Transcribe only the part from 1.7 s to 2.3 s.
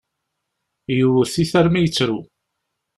i yettru.